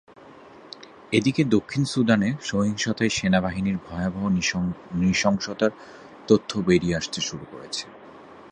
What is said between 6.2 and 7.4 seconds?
তথ্য বেরিয়ে আসতে